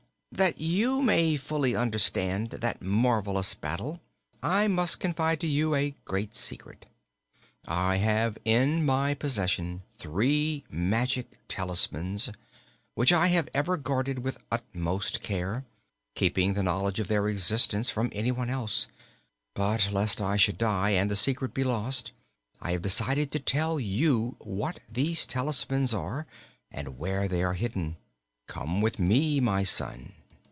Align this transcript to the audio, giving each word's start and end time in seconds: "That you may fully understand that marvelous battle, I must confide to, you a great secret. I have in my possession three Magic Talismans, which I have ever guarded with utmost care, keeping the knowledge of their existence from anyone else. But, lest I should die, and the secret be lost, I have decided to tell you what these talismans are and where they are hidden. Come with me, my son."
"That 0.33 0.61
you 0.61 1.01
may 1.01 1.35
fully 1.35 1.75
understand 1.75 2.51
that 2.51 2.81
marvelous 2.81 3.53
battle, 3.53 3.99
I 4.41 4.69
must 4.69 5.01
confide 5.01 5.41
to, 5.41 5.45
you 5.47 5.75
a 5.75 5.93
great 6.05 6.33
secret. 6.35 6.85
I 7.67 7.97
have 7.97 8.37
in 8.45 8.85
my 8.85 9.13
possession 9.13 9.83
three 9.99 10.63
Magic 10.69 11.37
Talismans, 11.49 12.29
which 12.95 13.11
I 13.11 13.27
have 13.27 13.49
ever 13.53 13.75
guarded 13.75 14.19
with 14.19 14.37
utmost 14.49 15.21
care, 15.21 15.65
keeping 16.15 16.53
the 16.53 16.63
knowledge 16.63 16.99
of 17.01 17.09
their 17.09 17.27
existence 17.27 17.89
from 17.89 18.09
anyone 18.15 18.49
else. 18.49 18.87
But, 19.53 19.89
lest 19.91 20.21
I 20.21 20.37
should 20.37 20.57
die, 20.57 20.91
and 20.91 21.11
the 21.11 21.17
secret 21.17 21.53
be 21.53 21.65
lost, 21.65 22.13
I 22.61 22.71
have 22.71 22.81
decided 22.81 23.33
to 23.33 23.39
tell 23.39 23.81
you 23.81 24.37
what 24.39 24.79
these 24.89 25.25
talismans 25.25 25.93
are 25.93 26.25
and 26.71 26.97
where 26.97 27.27
they 27.27 27.43
are 27.43 27.53
hidden. 27.53 27.97
Come 28.47 28.79
with 28.81 28.97
me, 28.97 29.41
my 29.41 29.63
son." 29.63 30.13